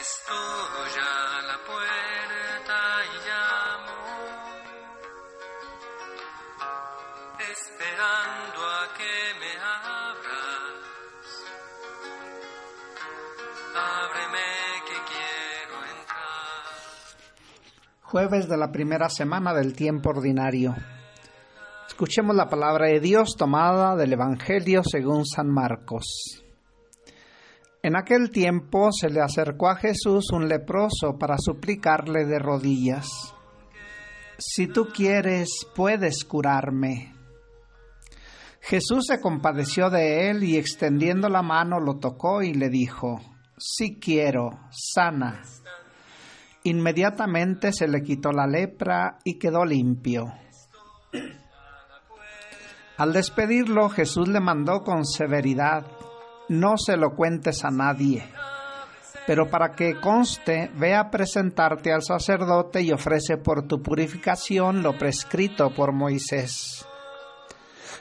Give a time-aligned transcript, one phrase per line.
[0.00, 1.12] Es tuya
[1.46, 3.98] la puerta y llamo,
[7.52, 10.80] esperando a que me abras.
[13.76, 14.48] Ábreme
[14.86, 16.64] que quiero entrar.
[18.00, 20.76] Jueves de la primera semana del tiempo ordinario.
[21.86, 26.42] Escuchemos la palabra de Dios tomada del Evangelio según San Marcos.
[27.82, 33.08] En aquel tiempo se le acercó a Jesús un leproso para suplicarle de rodillas,
[34.36, 37.14] Si tú quieres, puedes curarme.
[38.60, 43.20] Jesús se compadeció de él y extendiendo la mano lo tocó y le dijo,
[43.56, 45.42] Sí quiero, sana.
[46.64, 50.26] Inmediatamente se le quitó la lepra y quedó limpio.
[52.98, 55.86] Al despedirlo, Jesús le mandó con severidad,
[56.50, 58.24] no se lo cuentes a nadie,
[59.24, 64.98] pero para que conste, ve a presentarte al sacerdote y ofrece por tu purificación lo
[64.98, 66.84] prescrito por Moisés.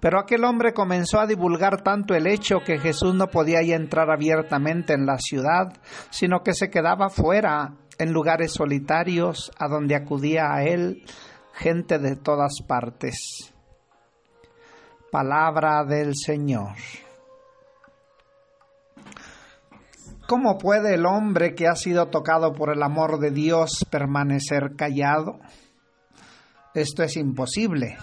[0.00, 4.10] Pero aquel hombre comenzó a divulgar tanto el hecho que Jesús no podía ya entrar
[4.10, 5.74] abiertamente en la ciudad,
[6.08, 11.04] sino que se quedaba fuera, en lugares solitarios, a donde acudía a él
[11.52, 13.52] gente de todas partes.
[15.12, 16.76] Palabra del Señor.
[20.30, 25.40] ¿Cómo puede el hombre que ha sido tocado por el amor de Dios permanecer callado?
[26.72, 27.98] Esto es imposible.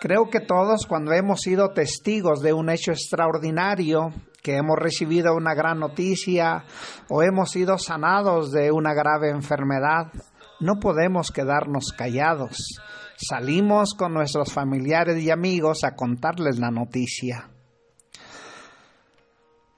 [0.00, 5.54] Creo que todos cuando hemos sido testigos de un hecho extraordinario, que hemos recibido una
[5.54, 6.64] gran noticia
[7.08, 10.10] o hemos sido sanados de una grave enfermedad,
[10.58, 12.80] no podemos quedarnos callados.
[13.16, 17.48] Salimos con nuestros familiares y amigos a contarles la noticia.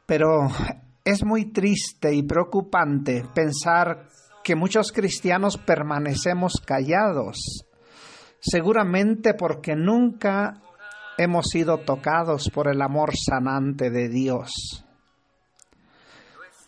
[0.07, 0.49] Pero
[1.07, 4.09] es muy triste y preocupante pensar
[4.43, 7.65] que muchos cristianos permanecemos callados,
[8.41, 10.61] seguramente porque nunca
[11.17, 14.85] hemos sido tocados por el amor sanante de Dios.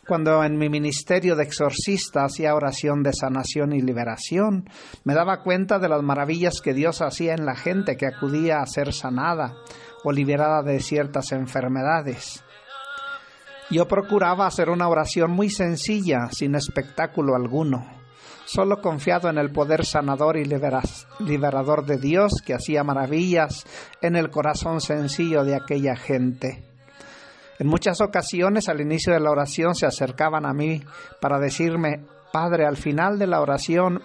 [0.06, 4.70] Cuando en mi ministerio de exorcista hacía oración de sanación y liberación,
[5.02, 8.66] me daba cuenta de las maravillas que Dios hacía en la gente que acudía a
[8.66, 9.56] ser sanada
[10.04, 12.44] o liberada de ciertas enfermedades.
[13.70, 17.86] Yo procuraba hacer una oración muy sencilla, sin espectáculo alguno,
[18.46, 23.66] solo confiado en el poder sanador y liberador de Dios que hacía maravillas
[24.00, 26.64] en el corazón sencillo de aquella gente.
[27.58, 30.82] En muchas ocasiones al inicio de la oración se acercaban a mí
[31.20, 34.00] para decirme, Padre, al final de la oración,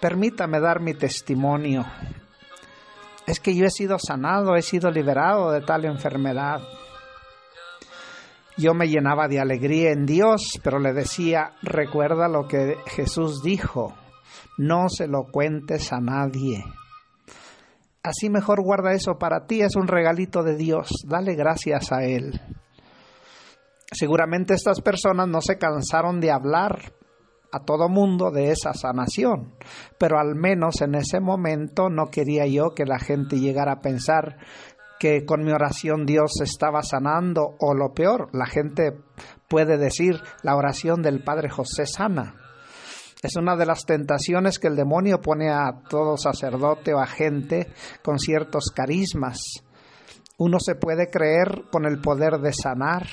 [0.00, 1.84] permítame dar mi testimonio.
[3.26, 6.60] Es que yo he sido sanado, he sido liberado de tal enfermedad.
[8.56, 13.94] Yo me llenaba de alegría en Dios, pero le decía, recuerda lo que Jesús dijo,
[14.58, 16.64] no se lo cuentes a nadie.
[18.02, 22.40] Así mejor guarda eso para ti, es un regalito de Dios, dale gracias a Él.
[23.90, 26.92] Seguramente estas personas no se cansaron de hablar
[27.50, 29.54] a todo mundo de esa sanación,
[29.98, 34.38] pero al menos en ese momento no quería yo que la gente llegara a pensar
[34.98, 38.96] que con mi oración Dios estaba sanando o lo peor, la gente
[39.48, 42.36] puede decir la oración del Padre José sana.
[43.22, 47.68] Es una de las tentaciones que el demonio pone a todo sacerdote o a gente
[48.02, 49.40] con ciertos carismas.
[50.36, 53.06] Uno se puede creer con el poder de sanar.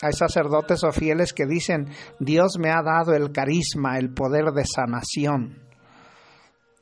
[0.00, 1.88] Hay sacerdotes o fieles que dicen,
[2.20, 5.58] Dios me ha dado el carisma, el poder de sanación.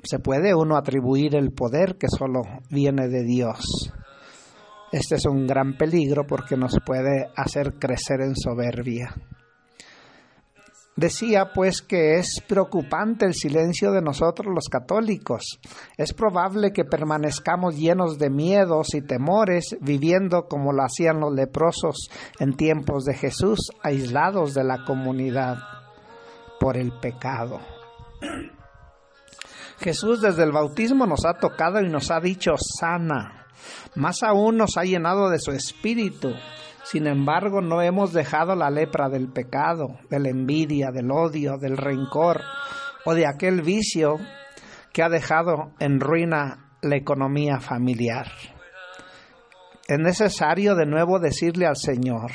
[0.03, 3.91] Se puede uno atribuir el poder que solo viene de Dios.
[4.93, 9.15] Este es un gran peligro porque nos puede hacer crecer en soberbia.
[10.97, 15.61] Decía pues que es preocupante el silencio de nosotros los católicos.
[15.99, 22.09] Es probable que permanezcamos llenos de miedos y temores, viviendo como lo hacían los leprosos
[22.39, 25.59] en tiempos de Jesús, aislados de la comunidad
[26.59, 27.61] por el pecado.
[29.79, 33.46] Jesús desde el bautismo nos ha tocado y nos ha dicho sana.
[33.95, 36.33] Más aún nos ha llenado de su espíritu.
[36.85, 41.77] Sin embargo, no hemos dejado la lepra del pecado, de la envidia, del odio, del
[41.77, 42.43] rencor
[43.05, 44.19] o de aquel vicio
[44.93, 48.27] que ha dejado en ruina la economía familiar.
[49.89, 52.33] Es necesario de nuevo decirle al Señor,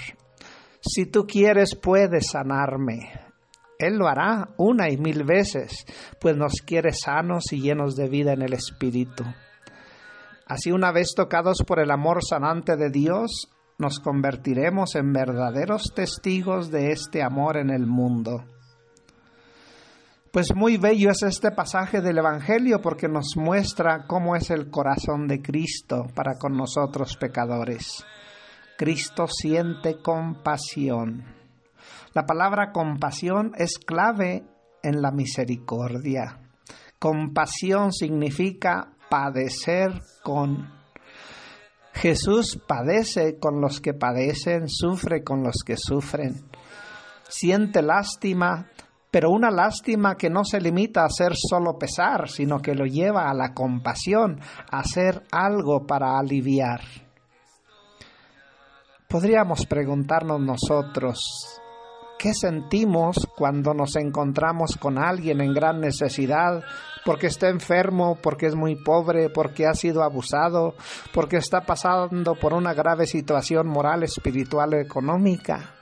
[0.82, 3.12] si tú quieres puedes sanarme.
[3.78, 5.86] Él lo hará una y mil veces,
[6.20, 9.24] pues nos quiere sanos y llenos de vida en el Espíritu.
[10.52, 16.70] Así una vez tocados por el amor sanante de Dios, nos convertiremos en verdaderos testigos
[16.72, 18.44] de este amor en el mundo.
[20.34, 25.26] Pues muy bello es este pasaje del Evangelio porque nos muestra cómo es el corazón
[25.26, 28.06] de Cristo para con nosotros pecadores.
[28.78, 31.34] Cristo siente compasión.
[32.14, 34.44] La palabra compasión es clave
[34.84, 36.42] en la misericordia.
[37.00, 40.72] Compasión significa padecer con.
[41.94, 46.50] Jesús padece con los que padecen, sufre con los que sufren.
[47.28, 48.70] Siente lástima
[49.12, 53.30] pero una lástima que no se limita a ser solo pesar, sino que lo lleva
[53.30, 54.40] a la compasión,
[54.72, 56.80] a hacer algo para aliviar.
[59.10, 61.60] Podríamos preguntarnos nosotros,
[62.22, 66.64] ¿qué sentimos cuando nos encontramos con alguien en gran necesidad,
[67.04, 70.76] porque está enfermo, porque es muy pobre, porque ha sido abusado,
[71.16, 75.74] porque está pasando por una grave situación moral, espiritual económica?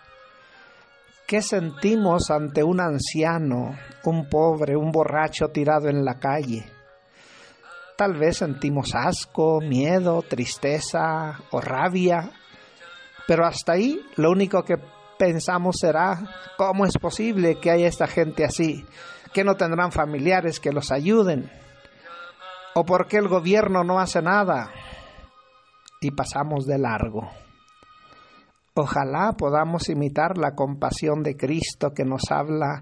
[1.27, 3.75] ¿Qué sentimos ante un anciano,
[4.05, 6.65] un pobre, un borracho tirado en la calle?
[7.97, 12.31] Tal vez sentimos asco, miedo, tristeza o rabia,
[13.27, 14.77] pero hasta ahí lo único que
[15.19, 16.17] pensamos será,
[16.57, 18.85] ¿cómo es posible que haya esta gente así?
[19.33, 21.51] ¿Que no tendrán familiares que los ayuden?
[22.73, 24.71] ¿O por qué el gobierno no hace nada?
[26.01, 27.29] Y pasamos de largo.
[28.75, 32.81] Ojalá podamos imitar la compasión de Cristo que nos habla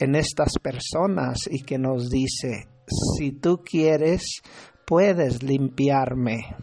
[0.00, 2.68] en estas personas y que nos dice,
[3.16, 4.42] si tú quieres,
[4.84, 6.56] puedes limpiarme.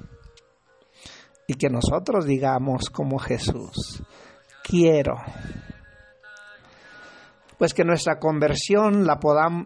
[1.47, 4.03] Y que nosotros digamos como Jesús,
[4.63, 5.15] quiero.
[7.57, 9.19] Pues que nuestra conversión la,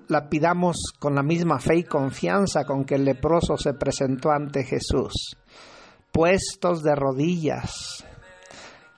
[0.08, 4.64] la pidamos con la misma fe y confianza con que el leproso se presentó ante
[4.64, 5.38] Jesús,
[6.12, 8.06] puestos de rodillas,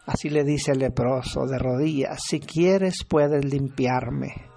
[0.09, 4.47] Así le dice el leproso de rodillas, si quieres puedes limpiarme.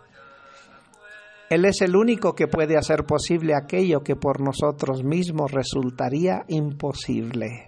[1.50, 7.66] Él es el único que puede hacer posible aquello que por nosotros mismos resultaría imposible.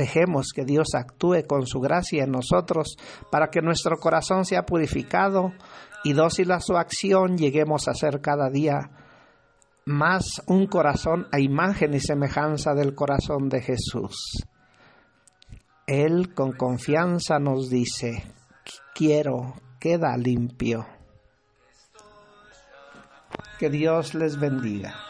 [0.00, 2.96] Dejemos que Dios actúe con su gracia en nosotros
[3.30, 5.52] para que nuestro corazón sea purificado
[6.04, 8.92] y dócil a su acción lleguemos a ser cada día
[9.84, 14.42] más un corazón a imagen y semejanza del corazón de Jesús.
[15.86, 18.24] Él con confianza nos dice,
[18.94, 20.86] quiero, queda limpio.
[23.58, 25.09] Que Dios les bendiga.